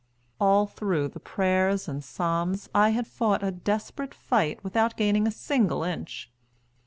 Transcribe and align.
All 0.39 0.65
through 0.65 1.09
the 1.09 1.19
prayers 1.19 1.87
and 1.87 2.03
psalms 2.03 2.67
I 2.73 2.89
had 2.89 3.05
fought 3.05 3.43
a 3.43 3.51
desperate 3.51 4.15
fight 4.15 4.63
without 4.63 4.97
gaining 4.97 5.27
a 5.27 5.31
single 5.31 5.83
inch. 5.83 6.31